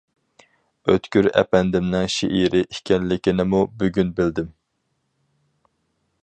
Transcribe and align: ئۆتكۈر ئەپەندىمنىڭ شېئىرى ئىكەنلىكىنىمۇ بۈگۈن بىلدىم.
ئۆتكۈر 0.93 1.27
ئەپەندىمنىڭ 1.41 2.07
شېئىرى 2.13 2.63
ئىكەنلىكىنىمۇ 2.63 3.61
بۈگۈن 3.83 4.11
بىلدىم. 4.21 4.49